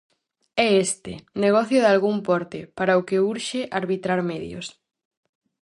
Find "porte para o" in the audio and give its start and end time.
2.27-3.05